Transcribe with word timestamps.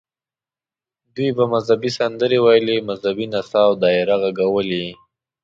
دوی 1.15 1.29
به 1.37 1.43
مذهبي 1.53 1.91
سندرې 1.97 2.39
ویلې، 2.41 2.77
مذهبي 2.89 3.25
نڅا 3.33 3.61
او 3.67 3.73
دایره 3.83 4.15
غږول 4.23 4.67
یې. 4.81 4.89